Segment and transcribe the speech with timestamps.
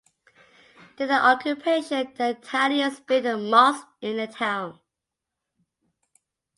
[0.97, 4.79] During the occupation, the Italians built a mosque in the town.